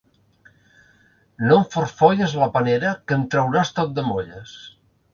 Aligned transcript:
No 1.43 1.51
em 1.59 1.67
forfolles 1.77 2.35
la 2.41 2.49
panera, 2.57 2.97
que 3.07 3.21
en 3.21 3.31
trauràs 3.37 3.75
tot 3.81 3.97
de 4.01 4.11
molles...! 4.13 4.61